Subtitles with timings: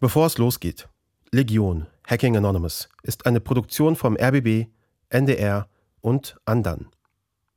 [0.00, 0.88] Bevor es losgeht,
[1.30, 4.68] Legion, Hacking Anonymous ist eine Produktion vom RBB,
[5.10, 5.68] NDR
[6.00, 6.88] und Andan.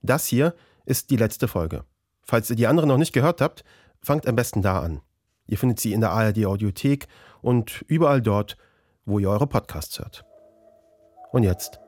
[0.02, 0.54] Das hier
[0.86, 1.86] ist die letzte Folge.
[2.22, 3.64] Falls ihr die anderen noch nicht gehört habt,
[4.02, 5.00] fangt am besten da an.
[5.48, 7.08] Ihr findet sie in der ARD Audiothek
[7.42, 8.58] und überall dort,
[9.06, 10.26] wo ihr eure Podcasts hört.
[11.32, 11.80] Und jetzt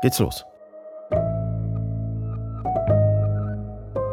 [0.00, 0.46] geht's los.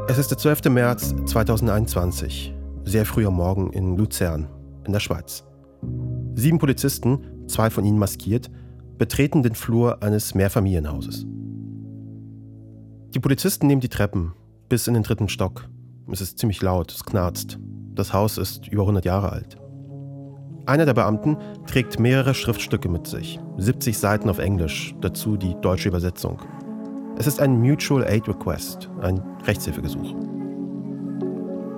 [0.09, 0.65] Es ist der 12.
[0.65, 2.53] März 2021,
[2.83, 4.49] sehr früh am Morgen in Luzern,
[4.85, 5.45] in der Schweiz.
[6.39, 8.49] Sieben Polizisten, zwei von ihnen maskiert,
[8.97, 11.25] betreten den Flur eines Mehrfamilienhauses.
[13.13, 14.31] Die Polizisten nehmen die Treppen
[14.69, 15.67] bis in den dritten Stock.
[16.09, 17.59] Es ist ziemlich laut, es knarzt.
[17.93, 19.57] Das Haus ist über 100 Jahre alt.
[20.65, 21.35] Einer der Beamten
[21.67, 26.39] trägt mehrere Schriftstücke mit sich, 70 Seiten auf Englisch, dazu die deutsche Übersetzung.
[27.17, 30.15] Es ist ein Mutual Aid Request, ein Rechtshilfegesuch.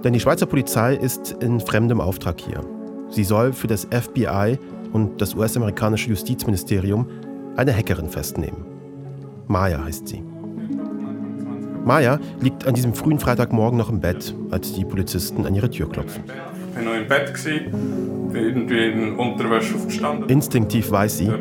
[0.03, 2.63] Denn die Schweizer Polizei ist in fremdem Auftrag hier.
[3.11, 4.57] Sie soll für das FBI
[4.93, 7.07] und das US-amerikanische Justizministerium
[7.57, 8.65] eine Hackerin festnehmen.
[9.47, 10.23] Maya heißt sie.
[11.83, 15.89] Maya liegt an diesem frühen Freitagmorgen noch im Bett, als die Polizisten an ihre Tür
[15.89, 16.23] klopfen.
[16.69, 17.33] Ich war noch im Bett,
[18.33, 20.29] irgendwie in Unterwäsche aufgestanden.
[20.29, 21.31] Instinktiv weiß sie,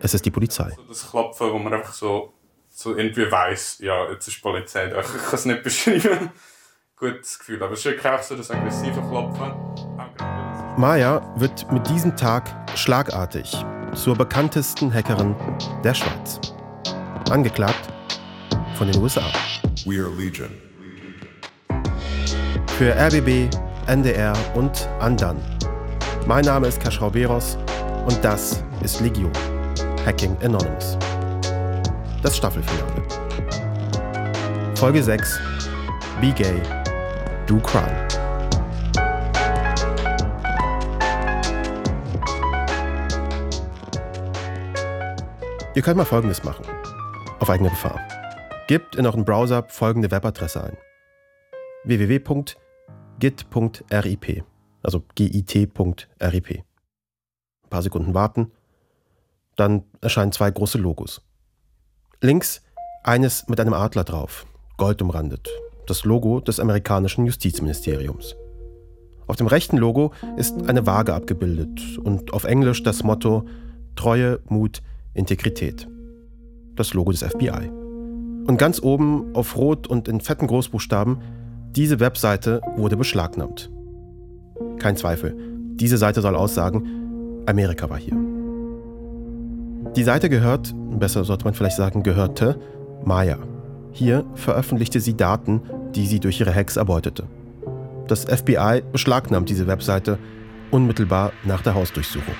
[0.00, 0.70] es ist die Polizei.
[0.88, 2.32] Das Klopfen, wo man einfach so,
[2.70, 5.00] so irgendwie weiss, ja, jetzt ist die Polizei da.
[5.00, 6.30] Ich kann es nicht beschreiben.
[6.98, 7.62] Gutes Gefühl.
[7.62, 9.52] Aber es ist wirklich auch so das aggressive Klopfen.
[10.78, 12.44] Maya wird mit diesem Tag
[12.74, 13.54] schlagartig
[13.94, 15.36] zur bekanntesten Hackerin
[15.84, 16.40] der Schweiz.
[17.30, 17.92] Angeklagt
[18.78, 19.20] von den USA.
[19.84, 20.48] We are Legion.
[22.78, 23.54] Für RBB,
[23.88, 25.36] NDR und Andan.
[26.26, 27.58] Mein Name ist Kaschrau Beros
[28.06, 29.32] und das ist Legion.
[30.06, 30.96] Hacking Anonymous.
[32.22, 33.02] Das Staffelfinale.
[34.76, 35.38] Folge 6.
[36.22, 36.85] Be Gay.
[37.46, 38.08] Do Crime.
[45.76, 46.64] Ihr könnt mal Folgendes machen.
[47.38, 48.00] Auf eigene Gefahr.
[48.66, 50.76] Gebt in euren Browser folgende Webadresse ein.
[51.84, 52.56] www.git.rip,
[54.82, 56.50] also git.rip.
[56.50, 56.64] Ein
[57.70, 58.50] paar Sekunden warten,
[59.54, 61.22] dann erscheinen zwei große Logos.
[62.20, 62.64] Links
[63.04, 64.46] eines mit einem Adler drauf,
[64.78, 65.48] gold umrandet,
[65.86, 68.36] das Logo des amerikanischen Justizministeriums.
[69.26, 73.44] Auf dem rechten Logo ist eine Waage abgebildet und auf Englisch das Motto
[73.96, 74.82] Treue, Mut,
[75.14, 75.88] Integrität.
[76.74, 77.70] Das Logo des FBI.
[78.46, 81.18] Und ganz oben auf Rot und in fetten Großbuchstaben,
[81.74, 83.70] diese Webseite wurde beschlagnahmt.
[84.78, 85.36] Kein Zweifel,
[85.74, 88.16] diese Seite soll aussagen, Amerika war hier.
[89.96, 92.60] Die Seite gehört, besser sollte man vielleicht sagen, gehörte
[93.04, 93.38] Maya.
[93.96, 95.62] Hier veröffentlichte sie Daten,
[95.94, 97.24] die sie durch ihre Hacks erbeutete.
[98.08, 100.18] Das FBI beschlagnahmt diese Webseite
[100.70, 102.34] unmittelbar nach der Hausdurchsuchung.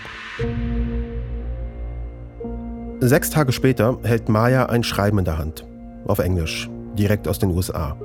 [3.00, 5.64] Sechs Tage später hält Maya ein Schreiben in der Hand,
[6.06, 6.68] auf Englisch,
[6.98, 7.96] direkt aus den USA.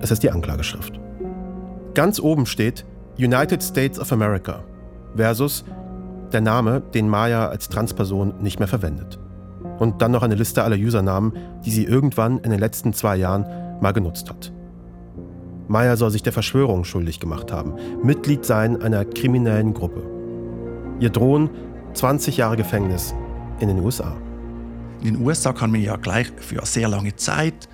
[0.00, 0.98] Es ist die Anklageschrift.
[1.92, 2.86] Ganz oben steht
[3.18, 4.64] United States of America
[5.14, 5.66] versus
[6.32, 9.18] der Name, den Maya als Transperson nicht mehr verwendet.
[9.80, 11.32] Und dann noch eine Liste aller Usernamen,
[11.64, 13.44] die sie irgendwann in den letzten zwei Jahren
[13.80, 14.52] mal genutzt hat.
[15.66, 20.02] Maya soll sich der Verschwörung schuldig gemacht haben, Mitglied sein einer kriminellen Gruppe.
[21.00, 21.50] Ihr drohen
[21.94, 23.14] 20 Jahre Gefängnis
[23.58, 24.16] in den USA.
[25.00, 27.68] In den USA kann man ja gleich für sehr lange Zeit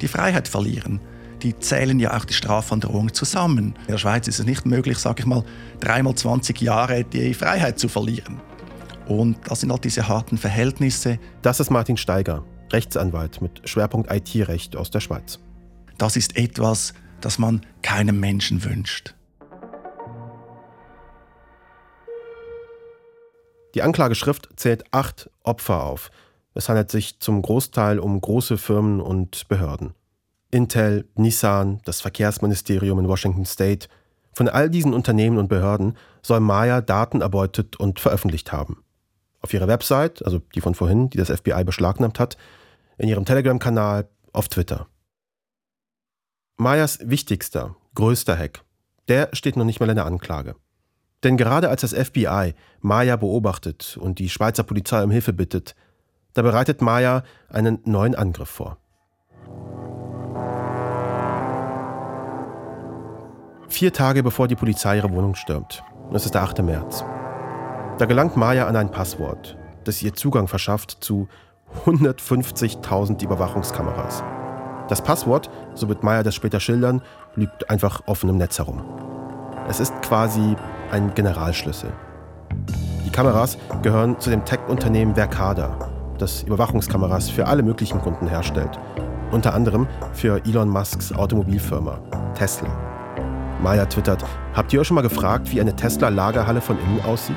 [0.00, 1.00] die Freiheit verlieren.
[1.42, 3.74] Die zählen ja auch die Strafandrohungen zusammen.
[3.86, 5.44] In der Schweiz ist es nicht möglich, sage ich mal,
[5.80, 8.40] dreimal 20 Jahre die Freiheit zu verlieren.
[9.08, 11.18] Und das sind halt diese harten Verhältnisse.
[11.42, 15.38] Das ist Martin Steiger, Rechtsanwalt mit Schwerpunkt IT-Recht aus der Schweiz.
[15.98, 19.14] Das ist etwas, das man keinem Menschen wünscht.
[23.74, 26.10] Die Anklageschrift zählt acht Opfer auf.
[26.54, 29.94] Es handelt sich zum Großteil um große Firmen und Behörden.
[30.50, 33.88] Intel, Nissan, das Verkehrsministerium in Washington State.
[34.34, 38.82] Von all diesen Unternehmen und Behörden soll Maya Daten erbeutet und veröffentlicht haben.
[39.42, 42.36] Auf ihrer Website, also die von vorhin, die das FBI beschlagnahmt hat,
[42.96, 44.86] in ihrem Telegram-Kanal, auf Twitter.
[46.56, 48.62] Mayas wichtigster, größter Hack,
[49.08, 50.54] der steht noch nicht mal in der Anklage.
[51.24, 55.74] Denn gerade als das FBI Maya beobachtet und die Schweizer Polizei um Hilfe bittet,
[56.34, 58.78] da bereitet Maya einen neuen Angriff vor.
[63.68, 66.62] Vier Tage bevor die Polizei ihre Wohnung stürmt, es ist der 8.
[66.62, 67.04] März,
[67.98, 71.28] da gelangt Maya an ein Passwort, das ihr Zugang verschafft zu
[71.86, 74.22] 150.000 Überwachungskameras.
[74.88, 77.02] Das Passwort, so wird Maya das später schildern,
[77.34, 78.82] liegt einfach offen im Netz herum.
[79.68, 80.56] Es ist quasi
[80.90, 81.92] ein Generalschlüssel.
[83.06, 88.78] Die Kameras gehören zu dem Tech-Unternehmen Verkada, das Überwachungskameras für alle möglichen Kunden herstellt.
[89.30, 91.98] Unter anderem für Elon Musks Automobilfirma
[92.34, 92.68] Tesla.
[93.62, 94.24] Maya twittert,
[94.54, 97.36] habt ihr euch schon mal gefragt, wie eine Tesla-Lagerhalle von innen aussieht?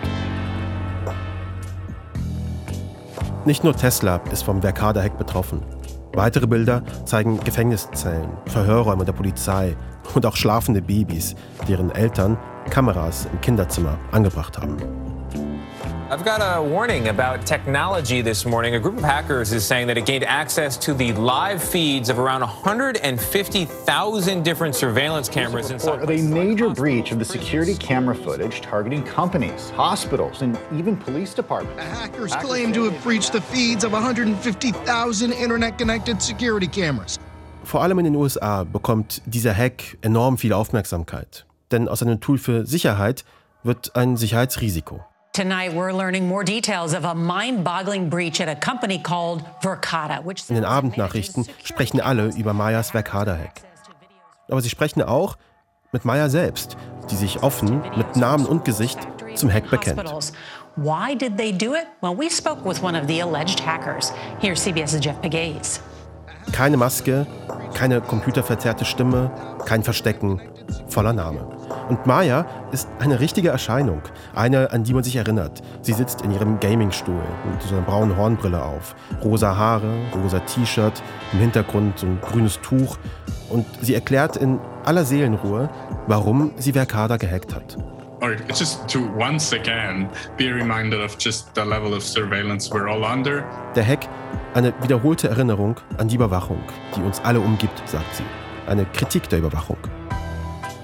[3.46, 5.62] Nicht nur Tesla ist vom Verkada-Hack betroffen.
[6.14, 9.78] Weitere Bilder zeigen Gefängniszellen, Verhörräume der Polizei
[10.16, 11.36] und auch schlafende Babys,
[11.68, 12.40] deren Eltern
[12.72, 15.05] Kameras im Kinderzimmer angebracht haben.
[16.16, 18.76] I've got a warning about technology this morning.
[18.76, 22.20] A group of hackers is saying that it gained access to the live feeds of
[22.20, 26.04] around 150,000 different surveillance cameras inside.
[26.04, 31.34] Of a major breach of the security camera footage targeting companies, hospitals, and even police
[31.34, 31.84] departments.
[31.84, 37.20] The hackers claim to have breached the feeds of 150,000 internet connected security cameras.
[37.66, 41.46] Vor allem in den USA bekommt dieser Hack enorm viel Aufmerksamkeit.
[41.72, 43.26] Denn aus einem Tool für Sicherheit
[43.64, 45.04] wird ein Sicherheitsrisiko.
[45.36, 50.50] Tonight, we're learning more details of a mind-boggling breach at a company called Verkada, which
[50.50, 53.62] In den Abendnachrichten sprechen alle über Mayas Verkada-Hack.
[54.48, 55.36] Aber sie sprechen auch
[55.92, 56.78] mit Maya selbst,
[57.12, 58.98] die sich offen mit Namen und Gesicht
[59.34, 60.10] zum Hack bekennt.
[60.78, 61.88] Why did they do it?
[62.00, 64.14] Well, we spoke with one of the alleged hackers.
[64.40, 65.82] Here's CBS's Jeff Pegues.
[66.54, 67.28] Keine Maske,
[67.74, 69.32] keine computerverzerrte Stimme,
[69.66, 70.40] kein Verstecken,
[70.88, 71.55] voller Name.
[71.90, 74.02] Und Maya ist eine richtige Erscheinung,
[74.34, 75.62] eine, an die man sich erinnert.
[75.82, 77.22] Sie sitzt in ihrem Gamingstuhl
[77.52, 81.02] mit so einer braunen Hornbrille auf, rosa Haare, rosa T-Shirt,
[81.34, 82.98] im Hintergrund so ein grünes Tuch
[83.50, 85.70] und sie erklärt in aller Seelenruhe,
[86.08, 87.78] warum sie Verkada gehackt hat.
[88.22, 93.04] Or just to once again be reminded of just the level of surveillance we're all
[93.04, 93.44] under.
[93.76, 94.08] Der Hack,
[94.54, 96.62] eine wiederholte Erinnerung an die Überwachung,
[96.96, 98.24] die uns alle umgibt, sagt sie.
[98.68, 99.78] Eine Kritik der Überwachung.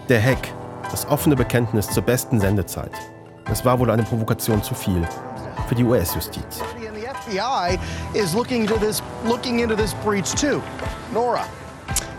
[0.10, 0.50] Der Hack,
[0.92, 2.92] das offene Bekenntnis zur besten Sendezeit.
[3.50, 5.08] Es war wohl eine Provokation zu viel
[5.68, 6.62] für die US-Justiz.
[6.86, 7.80] And the FBI
[8.14, 10.62] is looking to this looking into this breach too.
[11.14, 11.46] Nora.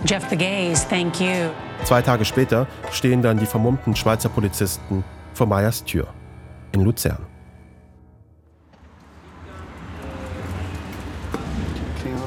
[0.05, 1.51] Jeff Pegues, thank you.
[1.85, 5.05] Zwei Tage später stehen dann die vermummten Schweizer Polizisten
[5.35, 6.07] vor Meyers Tür
[6.73, 7.19] in Luzern.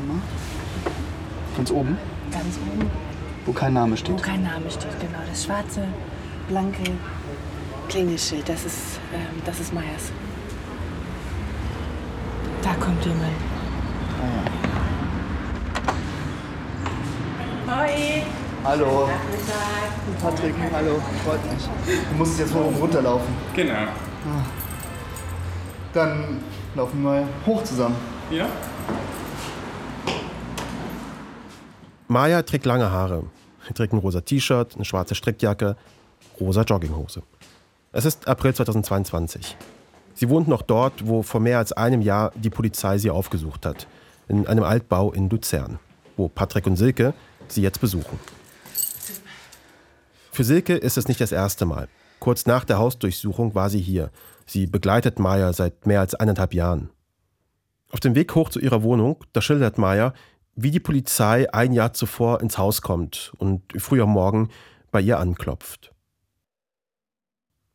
[0.07, 0.21] Mal.
[1.57, 1.97] Ganz oben,
[2.31, 2.89] Ganz oben,
[3.45, 4.21] wo kein Name wo steht.
[4.23, 5.19] kein Name steht, genau.
[5.29, 5.83] Das schwarze,
[6.47, 6.83] blanke
[7.89, 10.11] Klingelschild, das ist, ähm, das ist Meyers.
[12.61, 13.31] Da kommt jemand.
[17.67, 18.23] Hoi!
[18.63, 19.09] Hallo.
[20.21, 20.99] Patrick, hallo.
[21.23, 21.63] Freut mich.
[22.09, 23.33] Du musst jetzt wohl oben runterlaufen.
[23.55, 23.87] Genau.
[25.93, 26.43] Dann
[26.73, 27.95] laufen wir mal hoch zusammen.
[28.31, 28.47] Ja.
[32.07, 33.23] Maya trägt lange Haare.
[33.67, 35.75] Sie trägt ein rosa T-Shirt, eine schwarze Strickjacke,
[36.39, 37.23] rosa Jogginghose.
[37.91, 39.55] Es ist April 2022.
[40.13, 43.87] Sie wohnt noch dort, wo vor mehr als einem Jahr die Polizei sie aufgesucht hat.
[44.27, 45.79] In einem Altbau in Luzern,
[46.17, 47.13] wo Patrick und Silke
[47.47, 48.19] sie jetzt besuchen.
[50.31, 51.87] Für Silke ist es nicht das erste Mal.
[52.19, 54.11] Kurz nach der Hausdurchsuchung war sie hier.
[54.45, 56.89] Sie begleitet Maya seit mehr als eineinhalb Jahren.
[57.91, 60.13] Auf dem Weg hoch zu ihrer Wohnung, da schildert Maya,
[60.55, 64.49] wie die Polizei ein Jahr zuvor ins Haus kommt und früh am Morgen
[64.91, 65.94] bei ihr anklopft.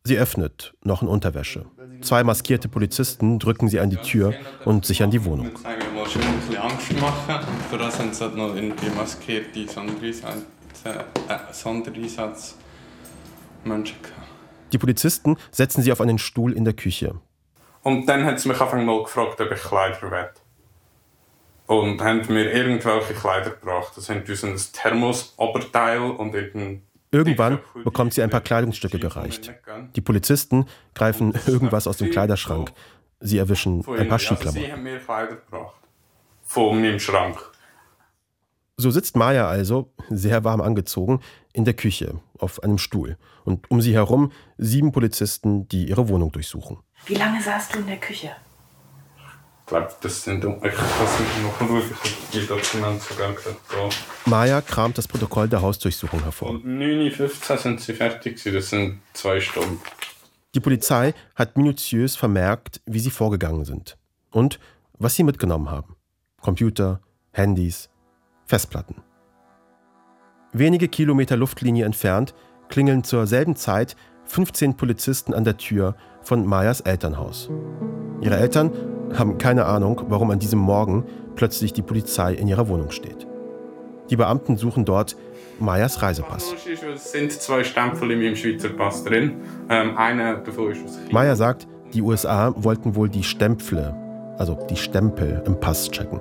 [0.03, 1.67] Sie öffnet, noch in Unterwäsche.
[2.01, 5.51] Zwei maskierte Polizisten drücken sie an die Tür und sichern die Wohnung.
[5.63, 5.83] Halt
[13.65, 13.93] äh.
[14.73, 17.21] Die Polizisten setzen sie auf einen Stuhl in der Küche.
[17.83, 20.31] Und dann hat sie mich einfach mal gefragt, ob ich Kleider will.
[21.67, 23.93] Und haben mir irgendwelche Kleider gebracht.
[23.97, 29.53] Das haben uns ein Thermos-Oberteil und irgendein Irgendwann bekommt sie ein paar Kleidungsstücke gereicht.
[29.97, 32.73] Die Polizisten greifen irgendwas aus dem Kleiderschrank.
[33.21, 34.19] Sie erwischen ein paar.
[34.19, 35.07] Also Skiklamotten.
[36.43, 37.51] Von Schrank.
[38.77, 41.21] So sitzt Maya also, sehr warm angezogen,
[41.53, 43.19] in der Küche auf einem Stuhl.
[43.45, 46.79] Und um sie herum sieben Polizisten, die ihre Wohnung durchsuchen.
[47.05, 48.31] Wie lange saßt du in der Küche?
[49.71, 50.39] Glaube, das sind.
[50.39, 53.89] Ich kann es nicht noch gerade da.
[54.29, 56.51] Maya kramt das Protokoll der Hausdurchsuchung hervor.
[56.51, 58.43] Und 9.15 Uhr sind sie fertig.
[58.43, 59.81] Das sind zwei Stunden.
[60.57, 63.97] Die Polizei hat minutiös vermerkt, wie sie vorgegangen sind
[64.33, 64.59] und
[64.99, 65.95] was sie mitgenommen haben.
[66.41, 67.01] Computer,
[67.31, 67.91] Handys,
[68.47, 68.97] Festplatten.
[70.53, 72.35] Wenige Kilometer Luftlinie entfernt
[72.69, 77.49] klingeln zur selben Zeit 15 Polizisten an der Tür von Mayas Elternhaus.
[78.21, 78.73] Ihre Eltern
[79.17, 81.05] haben keine Ahnung, warum an diesem Morgen
[81.37, 83.27] plötzlich die Polizei in ihrer Wohnung steht.
[84.11, 85.17] Die Beamten suchen dort
[85.61, 86.55] Mayas Reisepass.
[86.95, 89.37] Es sind zwei Stempel in meinem Schweizer Pass drin.
[89.69, 91.13] Ähm, einer davon ist aus China.
[91.13, 93.95] Maya sagt, die USA wollten wohl die Stempfle,
[94.39, 96.21] also die Stempel im Pass checken.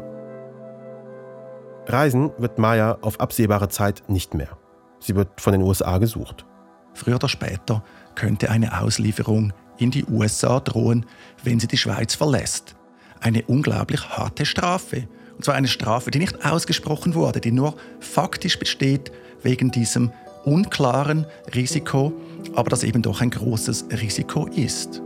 [1.87, 4.57] Reisen wird Maya auf absehbare Zeit nicht mehr.
[4.99, 6.45] Sie wird von den USA gesucht.
[6.93, 7.83] Früher oder später
[8.15, 11.05] könnte eine Auslieferung in die USA drohen,
[11.43, 12.75] wenn sie die Schweiz verlässt.
[13.19, 15.07] Eine unglaublich harte Strafe.
[15.35, 19.11] Und zwar eine Strafe, die nicht ausgesprochen wurde, die nur faktisch besteht
[19.41, 20.11] wegen diesem
[20.43, 22.13] unklaren Risiko,
[22.55, 25.01] aber das eben doch ein großes Risiko ist.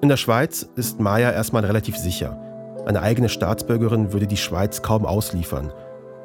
[0.00, 2.36] In der Schweiz ist Maya erstmal relativ sicher.
[2.86, 5.72] Eine eigene Staatsbürgerin würde die Schweiz kaum ausliefern.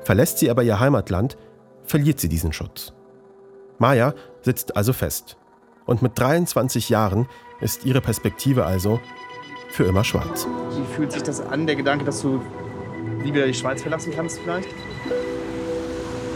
[0.03, 1.37] Verlässt sie aber ihr Heimatland,
[1.83, 2.93] verliert sie diesen Schutz.
[3.79, 5.37] Maya sitzt also fest.
[5.85, 7.27] Und mit 23 Jahren
[7.59, 8.99] ist ihre Perspektive also
[9.73, 10.47] für immer schwarz.
[10.69, 12.41] Wie fühlt sich das an, der Gedanke, dass du
[13.23, 14.69] nie wieder die Schweiz verlassen kannst vielleicht?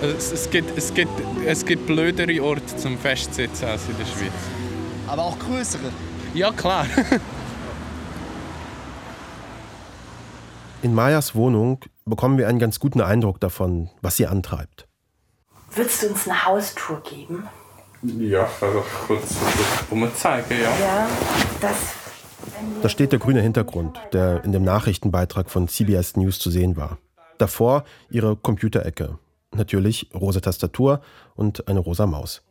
[0.02, 1.12] Es, es, gibt, es, gibt,
[1.46, 4.32] es gibt blödere Orte zum Festsitzen als in der Schweiz.
[5.08, 5.92] Aber auch größere.
[6.34, 6.86] Ja, klar.
[10.82, 14.88] In Mayas Wohnung bekommen wir einen ganz guten Eindruck davon, was sie antreibt.
[15.72, 17.48] Würdest du uns eine Haustour geben?
[18.02, 19.36] Ja, also kurz
[19.90, 20.70] umzeigen, ja.
[20.80, 21.10] Ja,
[21.62, 21.97] das.
[22.82, 26.98] Da steht der grüne Hintergrund, der in dem Nachrichtenbeitrag von CBS News zu sehen war.
[27.38, 29.18] Davor ihre Computerecke.
[29.54, 31.02] Natürlich rosa Tastatur
[31.36, 32.44] und eine rosa Maus.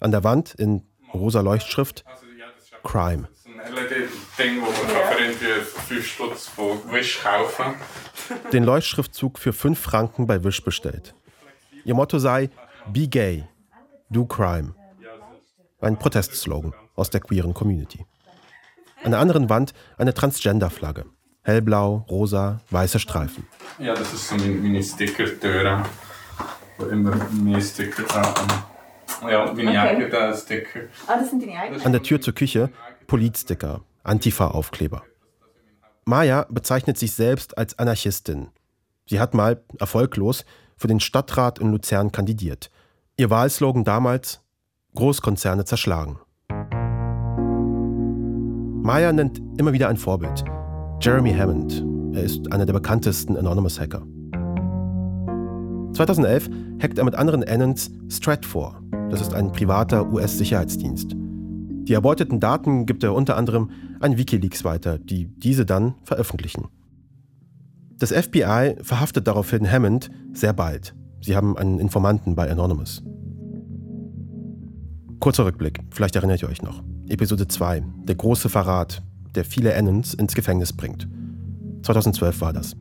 [0.00, 2.04] An der Wand in rosa Leuchtschrift
[2.82, 3.28] Crime.
[3.68, 7.74] LED-Ding, wo man für 5 Stutz von Wish kaufen
[8.52, 11.14] Den Leuchtschriftzug für 5 Franken bei Wish bestellt.
[11.84, 12.50] Ihr Motto sei
[12.92, 13.44] Be gay,
[14.10, 14.74] do crime.
[15.80, 18.06] Ein Protestslogan aus der queeren Community.
[19.06, 21.04] An der anderen Wand eine Transgender-Flagge.
[21.42, 23.46] Hellblau, rosa, weiße Streifen.
[23.78, 25.86] Ja, das ist so meine Sticker-Tür,
[26.76, 28.48] wo immer meine Sticker haben.
[29.30, 29.78] Ja, meine okay.
[29.78, 30.80] eigenen Sticker.
[31.06, 31.86] Ah, das sind deine eigenen?
[31.86, 32.68] An der Tür zur Küche
[33.06, 35.04] Politsticker, Antifa-Aufkleber.
[36.04, 38.48] Maya bezeichnet sich selbst als Anarchistin.
[39.08, 40.44] Sie hat mal, erfolglos,
[40.76, 42.72] für den Stadtrat in Luzern kandidiert.
[43.16, 44.40] Ihr Wahlslogan damals
[44.96, 46.18] Großkonzerne zerschlagen.
[48.86, 50.44] Maya nennt immer wieder ein Vorbild.
[51.00, 51.84] Jeremy Hammond.
[52.14, 54.06] Er ist einer der bekanntesten Anonymous-Hacker.
[55.94, 56.48] 2011
[56.80, 58.80] hackt er mit anderen Annons Stratfor.
[59.10, 61.16] Das ist ein privater US-Sicherheitsdienst.
[61.16, 66.68] Die erbeuteten Daten gibt er unter anderem an Wikileaks weiter, die diese dann veröffentlichen.
[67.98, 70.94] Das FBI verhaftet daraufhin Hammond sehr bald.
[71.20, 73.02] Sie haben einen Informanten bei Anonymous.
[75.20, 76.82] Kurzer Rückblick, vielleicht erinnert ihr euch noch.
[77.08, 79.02] Episode 2, der große Verrat,
[79.34, 81.08] der viele Annons ins Gefängnis bringt.
[81.82, 82.76] 2012 war das.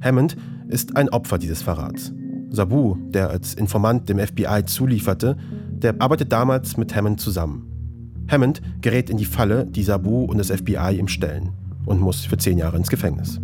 [0.00, 0.36] Hammond
[0.68, 2.12] ist ein Opfer dieses Verrats.
[2.50, 5.36] Sabu, der als Informant dem FBI zulieferte,
[5.70, 8.24] der arbeitet damals mit Hammond zusammen.
[8.30, 11.50] Hammond gerät in die Falle, die Sabu und das FBI ihm stellen
[11.84, 13.40] und muss für zehn Jahre ins Gefängnis.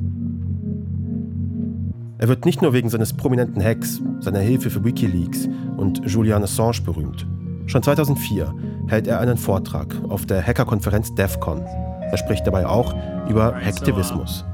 [2.19, 6.81] Er wird nicht nur wegen seines prominenten Hacks, seiner Hilfe für Wikileaks und Julian Assange
[6.85, 7.27] berühmt.
[7.67, 8.55] Schon 2004
[8.89, 11.61] hält er einen Vortrag auf der Hackerkonferenz DEFCON.
[11.61, 12.95] Er spricht dabei auch
[13.29, 14.45] über Hacktivismus.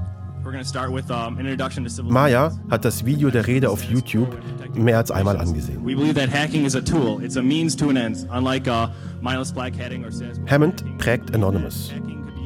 [2.05, 4.37] Maya hat das Video der Rede auf YouTube
[4.75, 5.85] mehr als einmal angesehen.
[10.47, 11.93] Hammond prägt Anonymous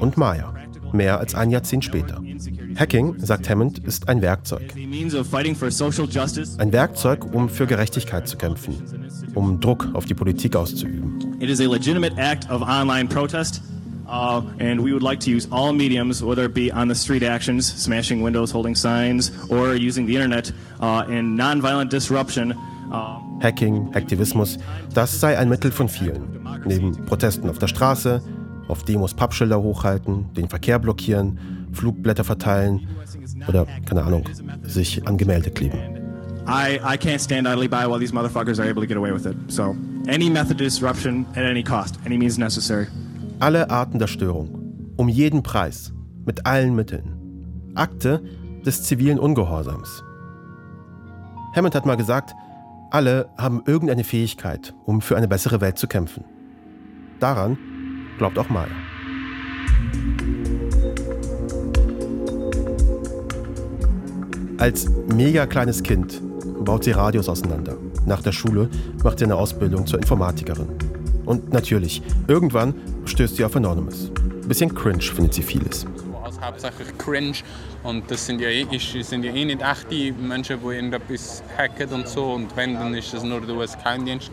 [0.01, 0.53] und Maya
[0.93, 2.21] mehr als ein Jahrzehnt später.
[2.77, 4.63] Hacking, sagt Hammond, ist ein Werkzeug.
[4.77, 8.75] Ein Werkzeug, um für Gerechtigkeit zu kämpfen,
[9.35, 11.37] um Druck auf die Politik auszuüben.
[11.41, 13.63] It is a legitimate act of online protest.
[14.07, 17.23] Uh, and we would like to use all mediums, whether it be on the street
[17.23, 22.53] actions, smashing windows, holding signs, or using the internet uh, in nonviolent disruption.
[22.93, 24.59] Uh, Hacking, Aktivismus,
[24.93, 26.23] das sei ein Mittel von vielen.
[26.67, 28.21] Neben Protesten auf der Straße,
[28.69, 31.39] auf Demos Pappschilder hochhalten, den Verkehr blockieren,
[31.73, 32.87] Flugblätter verteilen
[33.47, 34.25] oder, keine Ahnung,
[34.63, 35.79] sich an Gemälde kleben.
[36.47, 39.25] I, I can't stand idly by while these motherfuckers are able to get away with
[39.25, 39.37] it.
[39.49, 39.75] So,
[40.07, 42.87] any method of disruption at any cost, any means necessary.
[43.41, 45.93] Alle Arten der Störung, um jeden Preis,
[46.27, 47.73] mit allen Mitteln.
[47.75, 48.23] Akte
[48.65, 50.05] des zivilen Ungehorsams.
[51.57, 52.35] Hammond hat mal gesagt,
[52.91, 56.25] alle haben irgendeine Fähigkeit, um für eine bessere Welt zu kämpfen.
[57.21, 57.57] Daran
[58.19, 58.69] glaubt auch Maya.
[64.59, 66.23] Als mega kleines Kind
[66.65, 67.77] baut sie Radios auseinander.
[68.07, 68.69] Nach der Schule
[69.03, 70.69] macht sie eine Ausbildung zur Informatikerin.
[71.25, 74.11] Und natürlich, irgendwann stößt sie auf Anonymous.
[74.47, 75.87] Bisschen cringe findet sie vieles.
[76.45, 77.39] hauptsächlich cringe.
[77.83, 82.09] Und das sind ja, eh, sind ja eh nicht echte Menschen, die irgendetwas hacken und
[82.09, 82.33] so.
[82.33, 84.31] Und wenn, dann ist das nur der US-Geheimdienst.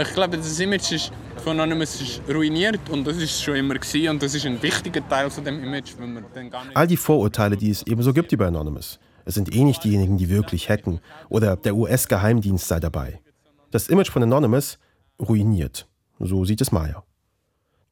[0.00, 4.10] Ich glaube, das Image ist von Anonymous ist ruiniert und das ist schon immer gewesen,
[4.10, 6.86] und das ist ein wichtiger Teil von dem Image, wenn man dann gar nicht All
[6.86, 8.98] die Vorurteile, die es ebenso gibt über Anonymous.
[9.24, 13.20] Es sind eh nicht diejenigen, die wirklich hacken oder der US-Geheimdienst sei dabei.
[13.70, 14.78] Das Image von Anonymous
[15.20, 15.86] ruiniert.
[16.18, 17.04] So sieht es Maya.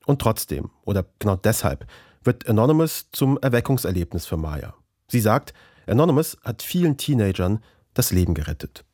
[0.07, 1.87] Und trotzdem, oder genau deshalb,
[2.25, 4.75] wird Anonymous zum Erweckungserlebnis für Maya.
[5.09, 5.53] Sie sagt,
[5.87, 7.63] Anonymous hat vielen Teenagern
[7.95, 8.85] das Leben gerettet.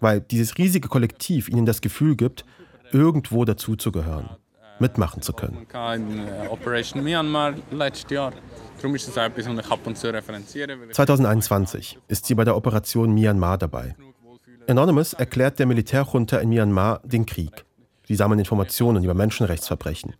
[0.00, 2.44] Weil dieses riesige Kollektiv ihnen das Gefühl gibt,
[2.92, 4.30] irgendwo dazuzugehören,
[4.78, 5.66] mitmachen zu können.
[5.72, 8.32] äh, Operation Myanmar letztes Jahr.
[8.78, 10.78] Darum ist auch etwas, was ich ab und zu referenziere.
[10.80, 13.94] weil ich- 2021 ist sie bei der Operation Myanmar dabei.
[14.68, 17.64] Anonymous erklärt der Militärjunta in Myanmar den Krieg.
[18.06, 20.14] Sie sammeln Informationen über Menschenrechtsverbrechen.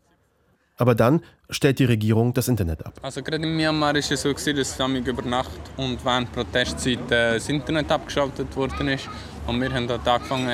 [0.77, 2.95] Aber dann stellt die Regierung das Internet ab.
[3.03, 7.35] Also gerade in Myanmar war es so, dass damit über Nacht und während Protestzeit äh,
[7.35, 9.09] das Internet abgeschaltet worden ist.
[9.47, 10.49] Und wir haben dort angefangen,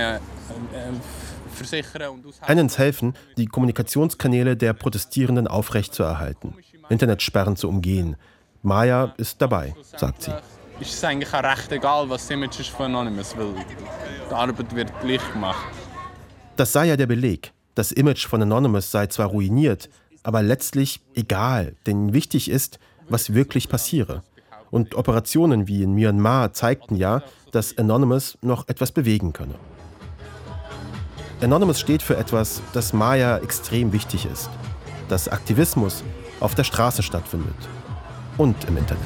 [2.41, 6.55] Annens helfen, die Kommunikationskanäle der Protestierenden aufrechtzuerhalten,
[6.89, 8.17] Internetsperren zu umgehen.
[8.63, 10.33] Maya ist dabei, sagt sie.
[10.81, 13.53] Ist es eigentlich auch recht egal, was das Image ist von Anonymous, weil
[14.29, 15.67] die Arbeit wird gleich gemacht.
[16.57, 17.53] Das sei ja der Beleg.
[17.75, 19.89] Das Image von Anonymous sei zwar ruiniert,
[20.23, 24.23] aber letztlich egal, denn wichtig ist, was wirklich passiere.
[24.71, 29.55] Und Operationen wie in Myanmar zeigten ja, dass Anonymous noch etwas bewegen könne.
[31.43, 34.51] Anonymous steht für etwas, das Maya extrem wichtig ist.
[35.09, 36.05] Dass Aktivismus
[36.39, 37.57] auf der Straße stattfindet.
[38.37, 39.03] Und im Internet.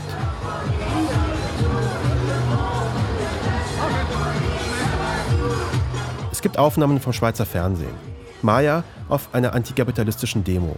[6.32, 7.94] Es gibt Aufnahmen vom Schweizer Fernsehen.
[8.42, 10.76] Maya auf einer antikapitalistischen Demo.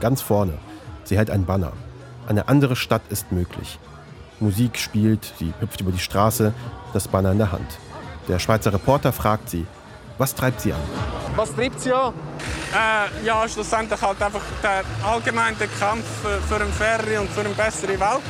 [0.00, 0.54] Ganz vorne.
[1.04, 1.72] Sie hält ein Banner.
[2.26, 3.78] Eine andere Stadt ist möglich.
[4.40, 6.52] Musik spielt, sie hüpft über die Straße,
[6.92, 7.78] das Banner in der Hand.
[8.26, 9.64] Der Schweizer Reporter fragt sie,
[10.18, 10.80] was treibt sie an?
[11.36, 12.12] Was treibt sie an?
[12.74, 16.04] Äh, ja, schlussendlich halt einfach der allgemeine Kampf
[16.46, 18.22] für, eine faire und für eine bessere Welt.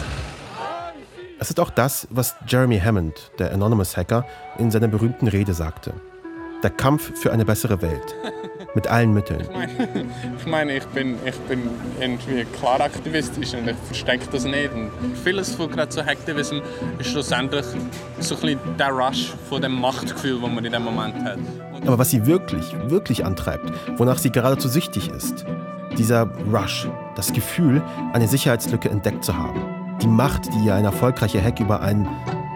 [1.41, 4.25] Es ist auch das, was Jeremy Hammond, der Anonymous Hacker,
[4.59, 5.95] in seiner berühmten Rede sagte.
[6.63, 8.15] Der Kampf für eine bessere Welt.
[8.75, 9.41] Mit allen Mitteln.
[9.41, 9.73] Ich meine,
[10.37, 11.71] ich, meine, ich, bin, ich bin
[12.01, 14.73] irgendwie klar aktivistisch und ich verstecke das nicht.
[14.73, 14.91] Und
[15.25, 16.59] vieles von gerade so Hacktivism
[16.99, 17.65] ist schlussendlich
[18.19, 21.39] so ein bisschen der Rush von dem Machtgefühl, das man in dem Moment hat.
[21.87, 25.45] Aber was sie wirklich, wirklich antreibt, wonach sie geradezu süchtig ist,
[25.97, 29.61] dieser Rush, das Gefühl, eine Sicherheitslücke entdeckt zu haben.
[30.03, 32.09] Die Macht, die ihr ein erfolgreicher Hack über ein,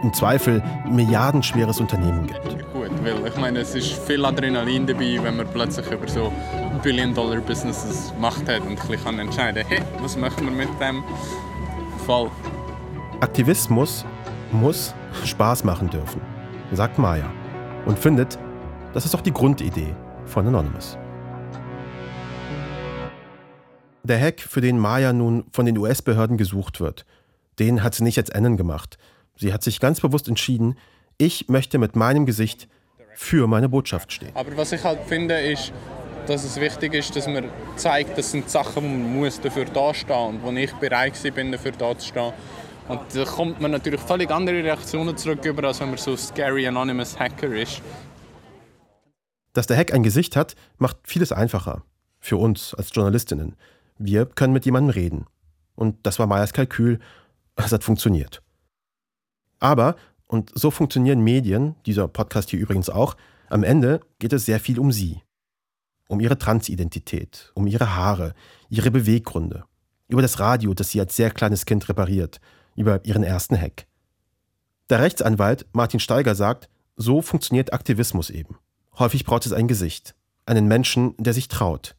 [0.02, 2.56] im Zweifel, milliardenschweres Unternehmen gibt.
[2.72, 6.32] gut, weil ich meine, es ist viel Adrenalin dabei, wenn man plötzlich über so
[6.82, 11.02] Billion-Dollar-Businesses Macht hat und ein bisschen kann entscheiden, hey, was machen wir mit dem
[12.06, 12.30] Fall?
[13.20, 14.04] Aktivismus
[14.50, 16.20] muss Spaß machen dürfen,
[16.72, 17.30] sagt Maya
[17.86, 18.38] und findet,
[18.92, 19.94] das ist auch die Grundidee
[20.26, 20.98] von Anonymous.
[24.04, 27.06] Der Hack, für den Maya nun von den US-Behörden gesucht wird,
[27.58, 28.98] den hat sie nicht als Anon gemacht.
[29.36, 30.76] Sie hat sich ganz bewusst entschieden,
[31.18, 32.68] ich möchte mit meinem Gesicht
[33.14, 34.30] für meine Botschaft stehen.
[34.34, 35.72] Aber was ich halt finde, ist,
[36.26, 37.44] dass es wichtig ist, dass man
[37.76, 42.32] zeigt, das sind Sachen, man muss dafür dastehen und wo ich bereit bin, dafür dazustehen.
[42.88, 47.18] Und da kommt man natürlich völlig andere Reaktionen zurück, als wenn man so scary anonymous
[47.18, 47.80] Hacker ist.
[49.52, 51.84] Dass der Hack ein Gesicht hat, macht vieles einfacher.
[52.20, 53.56] Für uns als Journalistinnen.
[53.98, 55.26] Wir können mit jemandem reden.
[55.74, 57.00] Und das war Mayas Kalkül.
[57.56, 58.42] Es hat funktioniert.
[59.58, 63.16] Aber, und so funktionieren Medien, dieser Podcast hier übrigens auch,
[63.48, 65.20] am Ende geht es sehr viel um sie.
[66.08, 68.34] Um ihre Transidentität, um ihre Haare,
[68.68, 69.64] ihre Beweggründe.
[70.08, 72.40] Über das Radio, das sie als sehr kleines Kind repariert.
[72.76, 73.86] Über ihren ersten Hack.
[74.88, 78.58] Der Rechtsanwalt Martin Steiger sagt, so funktioniert Aktivismus eben.
[78.98, 80.14] Häufig braucht es ein Gesicht.
[80.46, 81.94] Einen Menschen, der sich traut.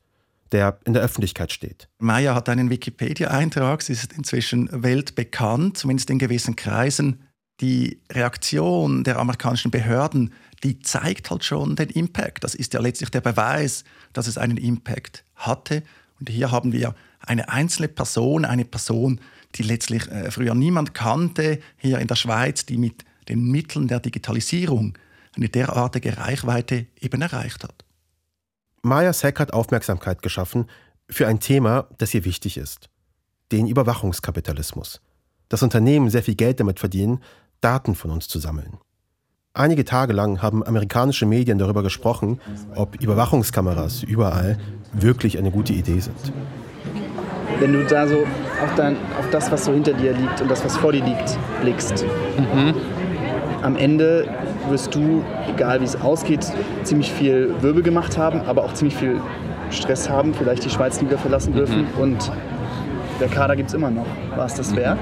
[0.51, 1.87] Der in der Öffentlichkeit steht.
[1.97, 7.23] Maya hat einen Wikipedia-Eintrag, sie ist inzwischen weltbekannt, zumindest in gewissen Kreisen.
[7.59, 12.43] Die Reaktion der amerikanischen Behörden, die zeigt halt schon den Impact.
[12.43, 15.81] Das ist ja letztlich der Beweis, dass es einen Impact hatte.
[16.19, 19.19] Und hier haben wir eine einzelne Person, eine Person,
[19.55, 23.99] die letztlich äh, früher niemand kannte, hier in der Schweiz, die mit den Mitteln der
[23.99, 24.97] Digitalisierung
[25.35, 27.85] eine derartige Reichweite eben erreicht hat.
[28.81, 30.67] Mayas Hack hat Aufmerksamkeit geschaffen
[31.09, 32.89] für ein Thema, das ihr wichtig ist.
[33.51, 35.01] Den Überwachungskapitalismus.
[35.49, 37.21] Dass Unternehmen sehr viel Geld damit verdienen,
[37.61, 38.77] Daten von uns zu sammeln.
[39.53, 42.41] Einige Tage lang haben amerikanische Medien darüber gesprochen,
[42.75, 44.57] ob Überwachungskameras überall
[44.93, 46.33] wirklich eine gute Idee sind.
[47.59, 48.23] Wenn du da so
[48.63, 51.37] auf, dein, auf das, was so hinter dir liegt und das, was vor dir liegt,
[51.61, 52.03] blickst.
[52.37, 52.73] Mhm.
[53.63, 54.27] Am Ende
[54.69, 56.45] wirst du, egal wie es ausgeht,
[56.83, 59.21] ziemlich viel Wirbel gemacht haben, aber auch ziemlich viel
[59.69, 61.87] Stress haben, vielleicht die Schweiz nie wieder verlassen dürfen.
[61.97, 62.29] Und
[63.21, 64.05] der Kader gibt es immer noch.
[64.35, 64.99] War es das wert?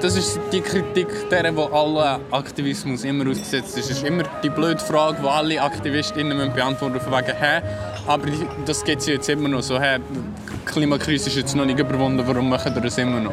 [0.00, 3.90] Das ist die Kritik, der, wo alle Aktivismus immer ausgesetzt ist.
[3.90, 7.62] Es ist immer die blöde Frage, die alle AktivistInnen beantworten von wegen «Hä?»
[8.08, 8.26] Aber
[8.66, 9.98] das geht jetzt immer noch so «Hä?
[9.98, 13.32] Die Klimakrise ist jetzt noch nicht überwunden, warum machen wir das immer noch?»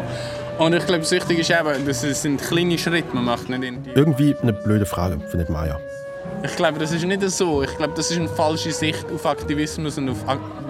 [0.62, 3.63] Und ich glaube, das Wichtige ist eben, dass es sind kleine Schritte, man macht nicht
[3.63, 3.89] irgendwie...
[3.95, 5.80] Irgendwie eine blöde Frage, findet Maya.
[6.43, 7.63] Ich glaube, das ist nicht so.
[7.63, 10.24] Ich glaube, das ist eine falsche Sicht auf Aktivismus und auf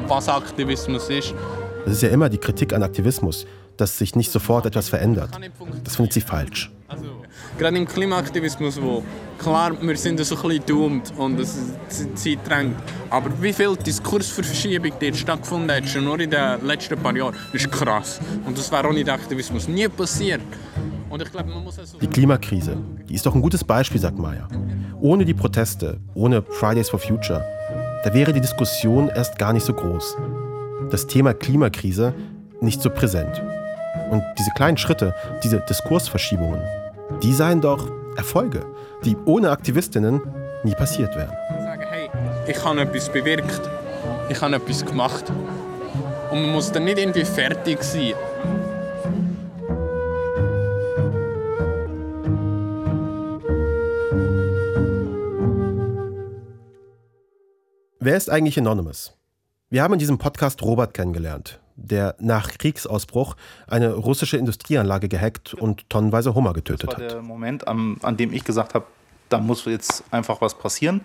[0.08, 1.34] was Aktivismus ist.
[1.84, 5.30] Das ist ja immer die Kritik an Aktivismus, dass sich nicht sofort etwas verändert.
[5.84, 6.71] Das findet sie falsch.
[7.62, 9.04] Gerade im Klimaaktivismus, wo
[9.38, 11.56] klar, wir sind so ein bisschen doomed und es
[12.15, 12.76] Zeit drängt,
[13.08, 17.71] aber wie viel Diskursverschiebung dort stattgefunden hat, schon nur in den letzten paar Jahren, ist
[17.71, 18.19] krass.
[18.47, 20.41] Und das wäre ohne den Aktivismus nie passiert.
[21.08, 24.17] Und ich glaube, man muss also die Klimakrise, die ist doch ein gutes Beispiel, sagt
[24.17, 24.47] Maya.
[25.00, 27.45] Ohne die Proteste, ohne Fridays for Future,
[28.04, 30.17] da wäre die Diskussion erst gar nicht so groß.
[30.89, 32.15] Das Thema Klimakrise
[32.60, 33.39] nicht so präsent.
[34.10, 36.60] Und diese kleinen Schritte, diese Diskursverschiebungen,
[37.21, 38.65] die seien doch Erfolge,
[39.05, 40.21] die ohne Aktivistinnen
[40.63, 41.31] nie passiert wären.
[41.63, 42.10] Sagen, hey,
[42.47, 43.62] ich habe etwas bewirkt,
[44.29, 45.25] ich habe etwas gemacht.
[46.31, 48.13] Und man muss dann nicht irgendwie fertig sein.
[58.03, 59.13] Wer ist eigentlich Anonymous?
[59.69, 63.36] Wir haben in diesem Podcast Robert kennengelernt, der nach Kriegsausbruch
[63.67, 67.01] eine russische Industrieanlage gehackt und tonnenweise Hummer getötet hat.
[67.01, 68.86] Das war der Moment, an, an dem ich gesagt habe,
[69.29, 71.01] da muss jetzt einfach was passieren.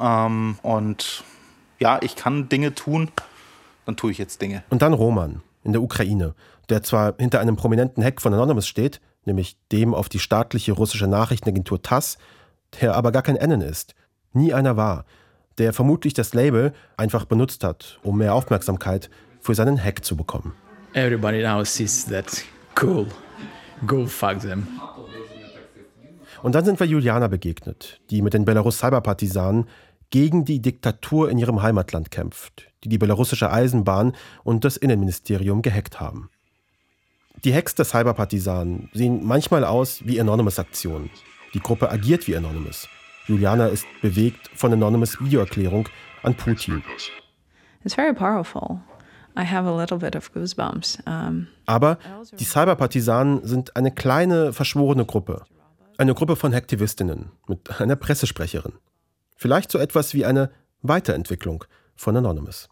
[0.00, 1.24] Ähm, und
[1.78, 3.10] ja, ich kann Dinge tun,
[3.84, 4.62] dann tue ich jetzt Dinge.
[4.70, 6.34] Und dann Roman in der Ukraine,
[6.68, 11.06] der zwar hinter einem prominenten Hack von Anonymous steht, nämlich dem auf die staatliche russische
[11.06, 12.18] Nachrichtenagentur TASS,
[12.80, 13.94] der aber gar kein N ist,
[14.32, 15.04] nie einer war,
[15.58, 19.10] der vermutlich das Label einfach benutzt hat, um mehr Aufmerksamkeit
[19.46, 20.54] für seinen Hack zu bekommen.
[20.92, 22.44] Everybody now sees that
[22.82, 23.06] cool.
[23.86, 24.66] Go fuck them.
[26.42, 29.66] Und dann sind wir Juliana begegnet, die mit den Belarus-Cyberpartisanen
[30.10, 36.00] gegen die Diktatur in ihrem Heimatland kämpft, die die belarussische Eisenbahn und das Innenministerium gehackt
[36.00, 36.30] haben.
[37.44, 41.10] Die Hacks der Cyberpartisanen sehen manchmal aus wie Anonymous-Aktionen.
[41.54, 42.88] Die Gruppe agiert wie Anonymous.
[43.26, 45.88] Juliana ist bewegt von Anonymous Videoerklärung
[46.22, 46.82] an Putin.
[47.84, 48.80] It's very powerful.
[49.38, 50.98] I have a little bit of goosebumps.
[51.06, 51.98] Um, Aber
[52.38, 55.44] die Cyberpartisanen sind eine kleine, verschworene Gruppe.
[55.98, 58.72] Eine Gruppe von Hacktivistinnen mit einer Pressesprecherin.
[59.36, 60.50] Vielleicht so etwas wie eine
[60.82, 62.68] Weiterentwicklung von Anonymous.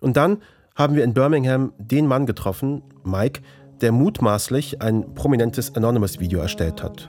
[0.00, 0.42] Und dann
[0.76, 3.42] haben wir in Birmingham den Mann getroffen, Mike,
[3.80, 7.08] der mutmaßlich ein prominentes Anonymous-Video erstellt hat.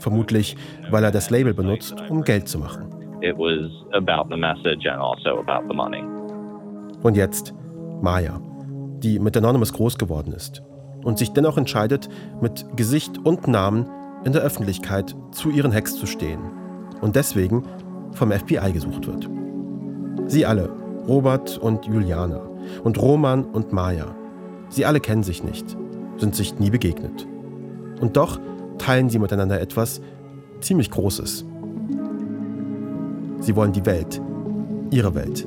[0.00, 0.56] Vermutlich,
[0.90, 2.92] weil er das Label benutzt, um Geld zu machen.
[3.22, 6.15] It was about the message and also about the money.
[7.06, 7.54] Und jetzt
[8.02, 8.40] Maya,
[8.98, 10.64] die mit Anonymous groß geworden ist
[11.04, 12.08] und sich dennoch entscheidet,
[12.40, 13.86] mit Gesicht und Namen
[14.24, 16.40] in der Öffentlichkeit zu ihren Hacks zu stehen
[17.00, 17.62] und deswegen
[18.10, 19.30] vom FBI gesucht wird.
[20.26, 20.68] Sie alle,
[21.06, 22.40] Robert und Juliana
[22.82, 24.16] und Roman und Maya,
[24.68, 25.76] sie alle kennen sich nicht,
[26.16, 27.24] sind sich nie begegnet.
[28.00, 28.40] Und doch
[28.78, 30.00] teilen sie miteinander etwas
[30.60, 31.44] ziemlich Großes.
[33.38, 34.20] Sie wollen die Welt,
[34.90, 35.46] ihre Welt,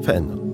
[0.00, 0.47] verändern.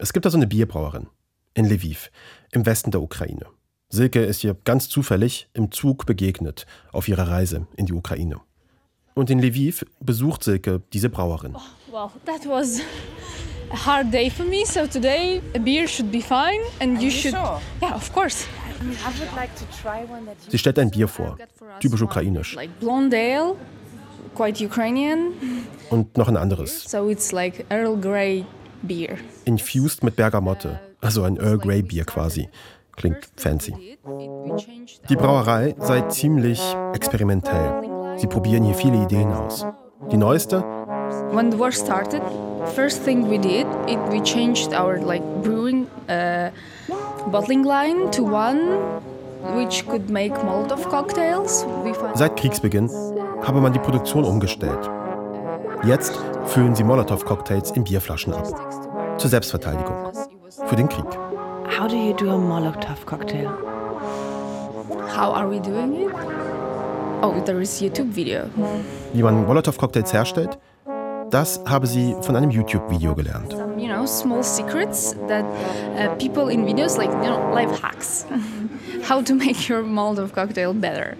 [0.00, 1.08] Es gibt da so eine Bierbrauerin
[1.54, 2.12] in Lviv,
[2.52, 3.46] im Westen der Ukraine.
[3.88, 8.36] Silke ist ihr ganz zufällig im Zug begegnet auf ihrer Reise in die Ukraine.
[9.14, 11.56] Und in Lviv besucht Silke diese Brauerin.
[11.56, 12.80] Oh, well, that was
[13.72, 14.64] a hard day for me.
[14.64, 17.34] So today a beer should be fine, and you should.
[17.82, 18.46] Yeah, of course.
[18.80, 18.84] I
[19.18, 21.36] would like to try one that you Sie stellt ein Bier vor,
[21.80, 22.54] typisch ukrainisch.
[22.54, 23.56] Like blonde ale,
[24.36, 25.32] quite Ukrainian.
[25.90, 28.44] Und noch ein anderes, So it's like Earl Grey
[28.82, 29.16] beer.
[29.44, 32.48] infused mit Bergamotte, also ein Earl Grey Bier quasi.
[32.96, 33.96] Klingt fancy.
[35.08, 36.60] Die Brauerei sei ziemlich
[36.94, 37.84] experimentell.
[38.16, 39.64] Sie probieren hier viele Ideen aus.
[40.10, 40.64] Die neueste,
[41.32, 42.22] When the war started,
[42.74, 46.50] first thing we did, it we changed our like brewing uh,
[47.30, 48.60] bottling line to one
[49.56, 51.64] which could make Molotov cocktails.
[52.14, 52.90] Seit Kriegsbeginn
[53.42, 54.90] habe man die Produktion umgestellt.
[55.84, 56.12] Jetzt
[56.46, 59.18] füllen sie Molotow-Cocktails in Bierflaschen ab.
[59.18, 60.12] Zur Selbstverteidigung.
[60.66, 61.04] Für den Krieg.
[61.78, 63.48] How do you do a Molotov cocktail?
[65.16, 66.14] How are we doing it?
[67.22, 68.42] Oh, there is YouTube video.
[69.12, 70.58] Wie man Molotow-Cocktails herstellt,
[71.30, 73.52] Das habe sie von einem YouTube-Video gelernt.
[73.52, 78.24] Some, you know, small secrets that uh, people in videos like, you know, life hacks.
[79.08, 81.16] How to make your Molotov cocktail better.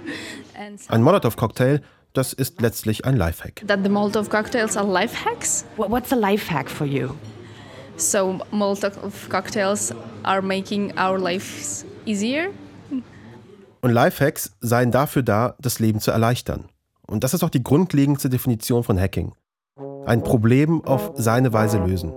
[0.55, 1.81] And Ein Molotow-Cocktail,
[2.13, 3.63] das ist letztlich ein Lifehack.
[3.67, 5.65] that the Molotov cocktails are life hacks.
[5.77, 7.11] What's a life hack for you?
[7.97, 9.93] So Molotov cocktails
[10.23, 12.51] are making our lives easier.
[13.81, 16.65] Und Lifehacks seien dafür da, das Leben zu erleichtern.
[17.07, 19.33] Und das ist auch die grundlegendste Definition von Hacking.
[20.05, 22.13] Ein Problem auf seine Weise lösen.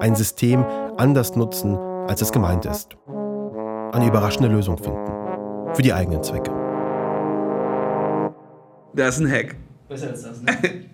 [0.00, 0.64] Ein System
[0.96, 1.76] anders nutzen,
[2.08, 2.96] als es gemeint ist.
[3.92, 5.74] Eine überraschende Lösung finden.
[5.74, 6.61] Für die eigenen Zwecke.
[8.94, 9.56] Das ist ein Hack.
[9.88, 10.52] Besser als das, ne?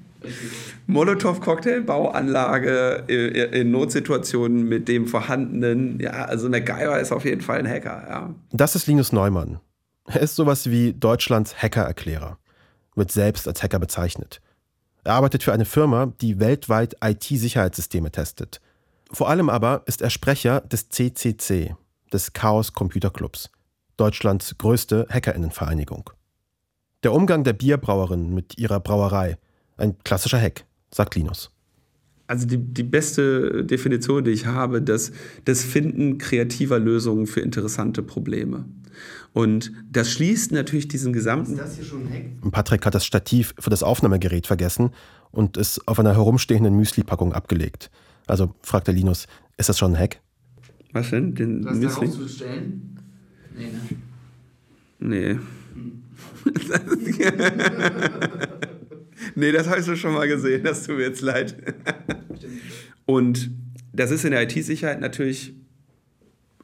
[0.86, 6.00] Molotow-Cocktail-Bauanlage äh, in Notsituationen mit dem vorhandenen.
[6.00, 8.34] Ja, also MacGyver ist auf jeden Fall ein Hacker, ja.
[8.52, 9.60] Das ist Linus Neumann.
[10.06, 12.38] Er ist sowas wie Deutschlands Hackererklärer.
[12.94, 14.40] Wird selbst als Hacker bezeichnet.
[15.04, 18.60] Er arbeitet für eine Firma, die weltweit IT-Sicherheitssysteme testet.
[19.10, 21.76] Vor allem aber ist er Sprecher des CCC,
[22.12, 23.50] des Chaos Computer Clubs,
[23.96, 26.10] Deutschlands größte Hackerinnenvereinigung.
[27.04, 29.38] Der Umgang der Bierbrauerin mit ihrer Brauerei,
[29.76, 31.50] ein klassischer Hack, sagt Linus.
[32.26, 35.12] Also die, die beste Definition, die ich habe, das,
[35.44, 38.64] das Finden kreativer Lösungen für interessante Probleme.
[39.32, 41.52] Und das schließt natürlich diesen gesamten.
[41.52, 42.50] Ist das hier schon ein Hack?
[42.50, 44.90] Patrick hat das Stativ für das Aufnahmegerät vergessen
[45.30, 47.90] und ist auf einer herumstehenden Müsli-Packung abgelegt.
[48.26, 50.20] Also fragt der Linus, ist das schon ein Hack?
[50.92, 51.34] Was denn?
[51.34, 52.06] Den Was da Müsli?
[52.08, 52.98] rauszustellen?
[53.56, 53.80] Nee, ne?
[55.00, 55.38] Nee.
[59.34, 61.56] Nee, das hast du schon mal gesehen, das tut mir jetzt leid.
[63.06, 63.50] Und
[63.92, 65.54] das ist in der IT-Sicherheit natürlich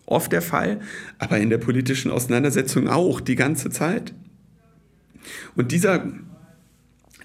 [0.06, 0.80] oft der Fall,
[1.18, 4.14] aber in der politischen Auseinandersetzung auch die ganze Zeit.
[5.56, 6.12] Und dieser,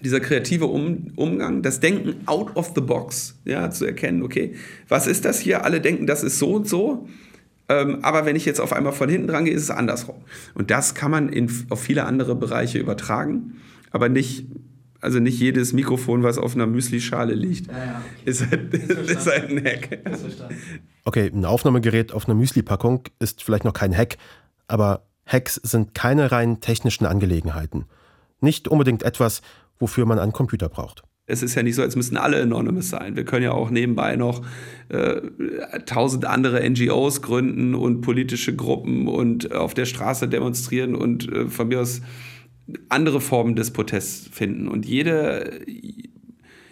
[0.02, 4.54] dieser kreative um Umgang, das Denken out of the box, ja, zu erkennen, okay,
[4.88, 5.64] was ist das hier?
[5.64, 7.08] Alle denken, das ist so und so.
[7.70, 10.16] Ähm, aber wenn ich jetzt auf einmal von hinten dran gehe, ist es andersrum.
[10.54, 13.60] Und das kann man in, auf viele andere Bereiche übertragen,
[13.92, 14.48] aber nicht,
[15.00, 18.02] also nicht jedes Mikrofon, was auf einer Müslischale liegt, Ja, ja.
[18.24, 20.00] ist, halt, ist halt ein Hack.
[21.04, 24.16] Okay, ein Aufnahmegerät auf einer Müsli-Packung ist vielleicht noch kein Hack,
[24.66, 27.84] aber Hacks sind keine rein technischen Angelegenheiten.
[28.40, 29.42] Nicht unbedingt etwas,
[29.78, 31.04] wofür man einen Computer braucht.
[31.30, 33.16] Es ist ja nicht so, als müssten alle Anonymous sein.
[33.16, 34.42] Wir können ja auch nebenbei noch
[34.88, 35.20] äh,
[35.86, 41.68] tausend andere NGOs gründen und politische Gruppen und auf der Straße demonstrieren und äh, von
[41.68, 42.02] mir aus
[42.88, 44.68] andere Formen des Protests finden.
[44.68, 45.60] Und jede,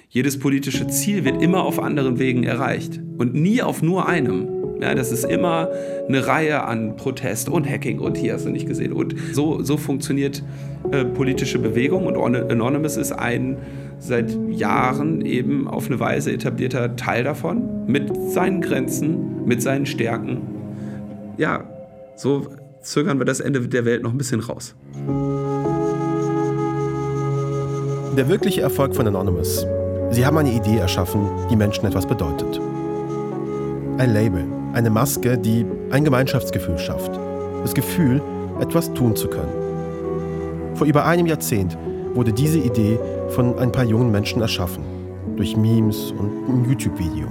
[0.08, 4.48] jedes politische Ziel wird immer auf anderen Wegen erreicht und nie auf nur einem.
[4.80, 5.70] Ja, das ist immer
[6.06, 8.92] eine Reihe an Protest und Hacking und hier hast du nicht gesehen.
[8.92, 10.44] Und so, so funktioniert
[10.92, 13.56] äh, politische Bewegung und Anonymous ist ein
[13.98, 20.40] seit Jahren eben auf eine Weise etablierter Teil davon, mit seinen Grenzen, mit seinen Stärken.
[21.36, 21.64] Ja,
[22.16, 22.46] so
[22.82, 24.74] zögern wir das Ende der Welt noch ein bisschen raus.
[28.16, 29.66] Der wirkliche Erfolg von Anonymous.
[30.10, 32.60] Sie haben eine Idee erschaffen, die Menschen etwas bedeutet.
[33.98, 37.12] Ein Label, eine Maske, die ein Gemeinschaftsgefühl schafft.
[37.62, 38.22] Das Gefühl,
[38.60, 39.52] etwas tun zu können.
[40.74, 41.76] Vor über einem Jahrzehnt
[42.14, 42.98] wurde diese Idee
[43.30, 44.84] von ein paar jungen Menschen erschaffen.
[45.36, 47.28] Durch Memes und ein YouTube-Video.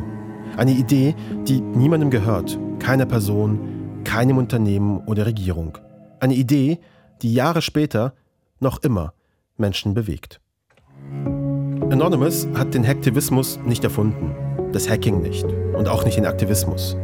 [0.55, 1.15] Eine Idee,
[1.47, 5.77] die niemandem gehört, keiner Person, keinem Unternehmen oder Regierung.
[6.19, 6.79] Eine Idee,
[7.21, 8.13] die Jahre später
[8.59, 9.13] noch immer
[9.57, 10.39] Menschen bewegt.
[11.89, 14.35] Anonymous hat den Hacktivismus nicht erfunden,
[14.71, 16.95] das Hacking nicht und auch nicht den Aktivismus.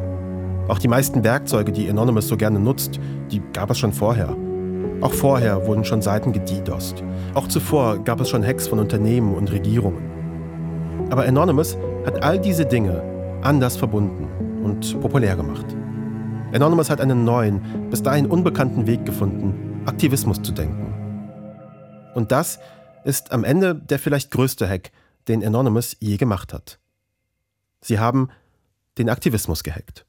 [0.67, 2.99] Auch die meisten Werkzeuge, die Anonymous so gerne nutzt,
[3.32, 4.36] die gab es schon vorher.
[5.01, 7.03] Auch vorher wurden schon Seiten gedidost.
[7.34, 10.01] Auch zuvor gab es schon Hacks von Unternehmen und Regierungen.
[11.10, 13.03] Aber Anonymous hat all diese Dinge
[13.41, 14.27] anders verbunden
[14.63, 15.65] und populär gemacht.
[16.53, 20.93] Anonymous hat einen neuen, bis dahin unbekannten Weg gefunden, Aktivismus zu denken.
[22.13, 22.60] Und das
[23.03, 24.91] ist am Ende der vielleicht größte Hack,
[25.27, 26.79] den Anonymous je gemacht hat.
[27.82, 28.29] Sie haben
[28.97, 30.06] den Aktivismus gehackt.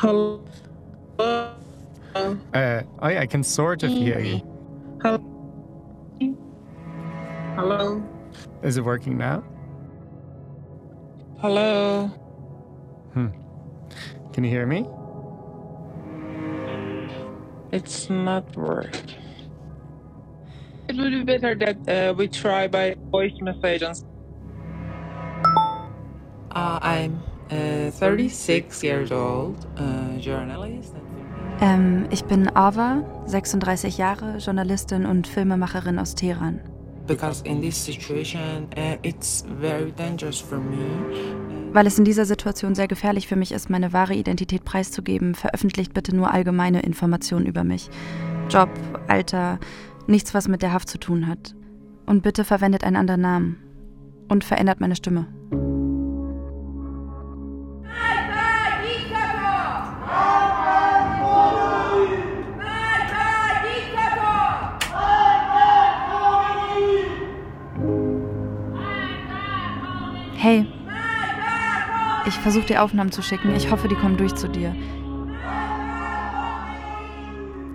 [0.00, 0.40] Hello.
[1.18, 1.52] Uh,
[2.54, 4.40] I, I can sort of hear you.
[5.02, 5.20] Hello.
[7.54, 8.02] Hello.
[8.62, 9.44] Is it working now?
[11.40, 12.06] Hello.
[13.12, 13.26] Hmm.
[14.32, 14.88] Can you hear me?
[17.70, 19.16] It's not working.
[20.88, 24.02] It would be better that uh, we try by voice message and
[26.52, 30.94] Uh, I'm uh, 36 years old, uh, journalist.
[31.60, 36.60] Ähm, ich bin Ava, 36 Jahre, Journalistin und Filmemacherin aus Teheran.
[37.06, 40.78] Because in this situation, uh, it's very dangerous for me.
[41.72, 45.92] Weil es in dieser Situation sehr gefährlich für mich ist, meine wahre Identität preiszugeben, veröffentlicht
[45.92, 47.90] bitte nur allgemeine Informationen über mich.
[48.48, 48.70] Job,
[49.06, 49.58] Alter,
[50.06, 51.54] nichts, was mit der Haft zu tun hat.
[52.06, 53.56] Und bitte verwendet einen anderen Namen.
[54.28, 55.26] Und verändert meine Stimme.
[70.42, 70.64] Hey,
[72.24, 73.54] ich versuche dir Aufnahmen zu schicken.
[73.54, 74.74] Ich hoffe, die kommen durch zu dir.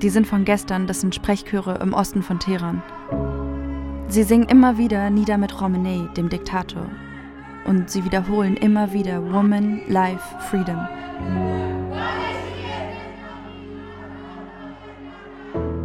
[0.01, 2.81] Die sind von gestern, das sind Sprechchöre im Osten von Teheran.
[4.07, 6.87] Sie singen immer wieder Nieder mit Khomeini, dem Diktator.
[7.67, 10.87] Und sie wiederholen immer wieder Woman, Life, Freedom.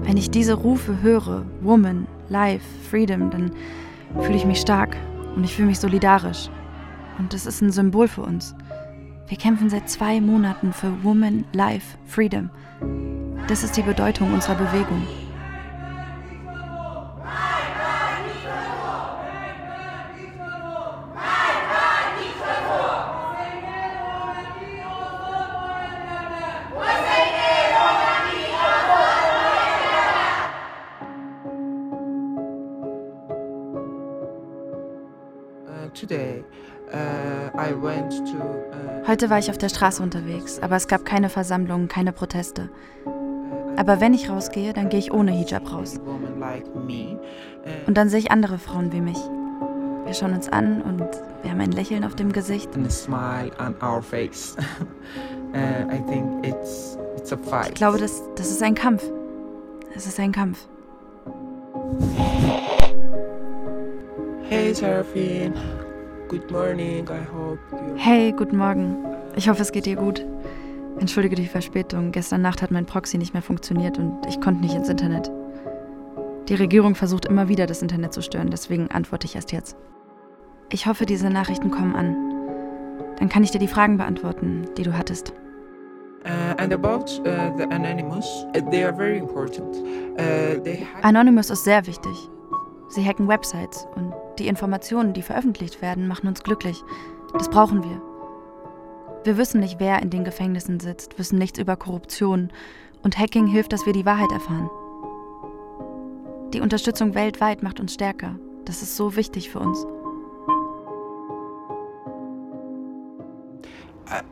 [0.04, 3.52] Wenn ich diese Rufe höre, Woman, Life, Freedom, dann
[4.22, 4.96] fühle ich mich stark
[5.36, 6.48] und ich fühle mich solidarisch.
[7.20, 8.54] Und das ist ein Symbol für uns.
[9.28, 12.48] Wir kämpfen seit zwei Monaten für Woman, Life, Freedom.
[13.46, 15.06] Das ist die Bedeutung unserer Bewegung.
[39.10, 42.70] Heute war ich auf der Straße unterwegs, aber es gab keine Versammlungen, keine Proteste.
[43.76, 45.98] Aber wenn ich rausgehe, dann gehe ich ohne Hijab raus.
[47.88, 49.18] Und dann sehe ich andere Frauen wie mich.
[50.04, 51.02] Wir schauen uns an und
[51.42, 52.70] wir haben ein Lächeln auf dem Gesicht.
[56.44, 57.60] uh.
[57.66, 59.02] Ich glaube, das, das ist ein Kampf.
[59.92, 60.68] Es ist ein Kampf.
[64.48, 65.52] Hey Seraphine,
[66.30, 67.08] good morning.
[67.10, 67.96] I hope you.
[67.96, 69.04] Hey, guten Morgen.
[69.34, 70.24] Ich hoffe, es geht dir gut.
[71.00, 72.12] Entschuldige die Verspätung.
[72.12, 75.28] Gestern Nacht hat mein Proxy nicht mehr funktioniert und ich konnte nicht ins Internet.
[76.48, 79.76] Die Regierung versucht immer wieder, das Internet zu stören, deswegen antworte ich erst jetzt.
[80.70, 82.16] Ich hoffe, diese Nachrichten kommen an.
[83.18, 85.32] Dann kann ich dir die Fragen beantworten, die du hattest.
[86.24, 89.74] Uh, and about uh, the anonymous, uh, they are very important.
[90.18, 92.12] Uh, they have Anonymous ist sehr wichtig.
[92.88, 96.82] Sie hacken Websites und die Informationen, die veröffentlicht werden, machen uns glücklich.
[97.34, 98.02] Das brauchen wir.
[99.22, 102.50] Wir wissen nicht, wer in den Gefängnissen sitzt, wissen nichts über Korruption
[103.02, 104.70] und Hacking hilft, dass wir die Wahrheit erfahren.
[106.52, 108.36] Die Unterstützung weltweit macht uns stärker.
[108.64, 109.86] Das ist so wichtig für uns.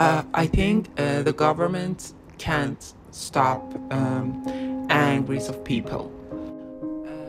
[0.01, 4.42] uh, I think uh, the government can't stop um,
[4.88, 6.11] angries of people.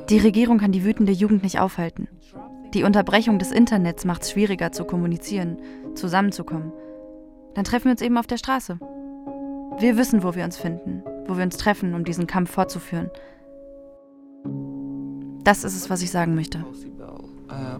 [0.10, 2.08] Die Regierung kann die wütende Jugend nicht aufhalten.
[2.74, 5.58] Die Unterbrechung des Internets macht es schwieriger zu kommunizieren,
[5.96, 6.72] zusammenzukommen.
[7.56, 8.78] Dann treffen wir uns eben auf der Straße.
[9.80, 13.10] Wir wissen, wo wir uns finden, wo wir uns treffen, um diesen Kampf fortzuführen.
[15.44, 16.60] Das ist es, was ich sagen möchte.
[16.60, 17.80] Uh, uh.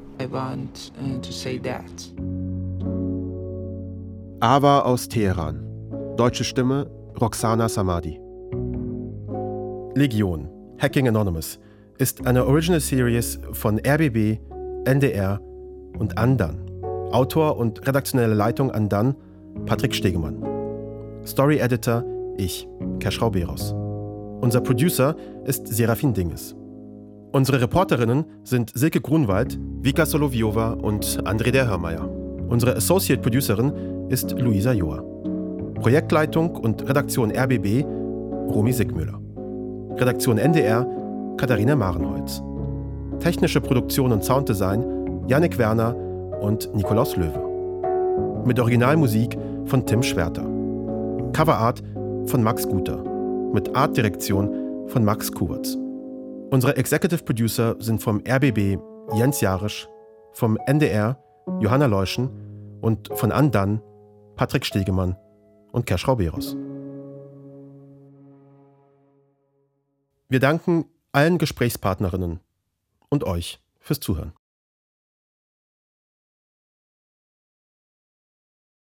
[4.40, 5.66] Ava aus Teheran.
[6.18, 8.20] Deutsche Stimme Roxana Samadi.
[9.96, 10.48] Legion,
[10.80, 11.60] Hacking Anonymous,
[11.98, 14.40] ist eine Original Series von RBB,
[14.90, 15.40] NDR
[16.00, 16.58] und Andan.
[17.12, 19.16] Autor und redaktionelle Leitung Andan,
[19.68, 20.44] Patrick Stegemann.
[21.26, 22.04] Story Editor,
[22.38, 22.68] ich,
[23.00, 23.76] Keschrau Beros.
[24.42, 26.56] Unser Producer ist Serafin Dinges.
[27.32, 32.10] Unsere Reporterinnen sind Silke Grunwald, Vika Soloviova und André der Hörmeier.
[32.48, 33.72] Unsere Associate Producerin
[34.10, 35.04] ist Luisa Joa.
[35.76, 37.86] Projektleitung und Redaktion RBB
[38.50, 39.22] Romy Sickmüller.
[39.98, 40.88] Redaktion NDR
[41.38, 42.42] Katharina Marenholz.
[43.20, 45.94] Technische Produktion und Sounddesign Yannick Werner
[46.42, 48.44] und Nikolaus Löwe.
[48.46, 50.44] Mit Originalmusik von Tim Schwerter.
[51.34, 51.84] Coverart
[52.26, 53.04] von Max Guter.
[53.54, 55.78] Mit Artdirektion von Max Kuberts.
[56.50, 58.78] Unsere Executive Producer sind vom RBB
[59.14, 59.88] Jens Jarisch,
[60.32, 61.22] vom NDR
[61.60, 62.30] Johanna Leuschen
[62.82, 63.82] und von Andan
[64.36, 65.18] Patrick Stegemann
[65.74, 66.56] und Kerschrau Beros.
[70.30, 72.40] Wir danken allen Gesprächspartnerinnen
[73.10, 74.34] und euch fürs Zuhören.